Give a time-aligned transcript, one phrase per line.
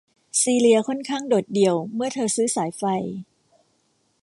[0.39, 2.83] ซีเลียค่อนข้างโดดเดี่ยวเมื่อเธอซื้อสายไฟ